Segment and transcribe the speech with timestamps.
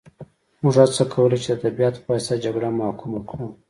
[0.61, 3.47] موږ هڅه کوله چې د ادبیاتو په واسطه جګړه محکومه کړو